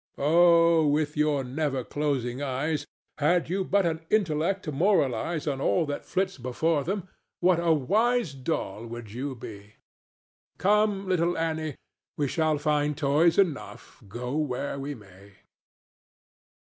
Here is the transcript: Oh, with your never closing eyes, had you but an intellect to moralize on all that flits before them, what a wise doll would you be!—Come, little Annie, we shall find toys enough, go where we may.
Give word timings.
Oh, 0.17 0.87
with 0.87 1.15
your 1.15 1.43
never 1.43 1.83
closing 1.83 2.41
eyes, 2.41 2.87
had 3.19 3.51
you 3.51 3.63
but 3.63 3.85
an 3.85 4.03
intellect 4.09 4.63
to 4.65 4.71
moralize 4.71 5.45
on 5.45 5.61
all 5.61 5.85
that 5.85 6.07
flits 6.07 6.39
before 6.39 6.83
them, 6.83 7.07
what 7.39 7.59
a 7.59 7.71
wise 7.71 8.33
doll 8.33 8.87
would 8.87 9.11
you 9.11 9.35
be!—Come, 9.35 11.07
little 11.07 11.37
Annie, 11.37 11.75
we 12.17 12.27
shall 12.27 12.57
find 12.57 12.97
toys 12.97 13.37
enough, 13.37 14.01
go 14.07 14.35
where 14.35 14.79
we 14.79 14.95
may. 14.95 15.33